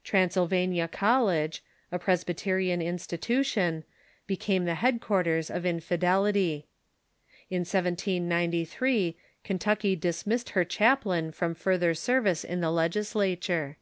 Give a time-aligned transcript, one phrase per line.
[0.04, 3.82] •Transylvania College, a Presbyterian institution,
[4.24, 6.68] became the headquarters of infidelity.
[7.50, 13.76] In 1793, Kentucky dismissed her chaplain from further service in the legislature.